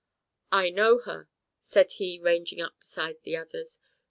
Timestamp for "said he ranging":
1.61-2.59